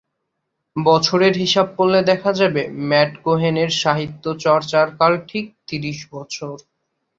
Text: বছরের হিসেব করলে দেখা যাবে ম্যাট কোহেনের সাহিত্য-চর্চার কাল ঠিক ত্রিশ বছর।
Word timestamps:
বছরের 0.75 1.33
হিসেব 1.37 1.67
করলে 1.77 1.99
দেখা 2.11 2.31
যাবে 2.39 2.61
ম্যাট 2.89 3.11
কোহেনের 3.23 3.69
সাহিত্য-চর্চার 3.81 4.87
কাল 4.99 5.13
ঠিক 5.29 5.45
ত্রিশ 5.67 5.99
বছর। 6.13 6.55